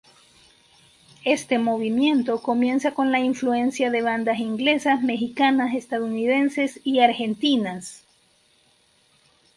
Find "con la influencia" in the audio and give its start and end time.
2.95-3.91